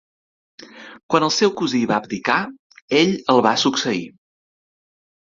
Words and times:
Quan 1.13 1.25
el 1.25 1.33
seu 1.35 1.51
cosí 1.59 1.81
va 1.91 1.99
abdicar, 2.03 2.37
ell 3.01 3.13
el 3.33 3.43
va 3.47 3.51
succeir. 3.65 4.01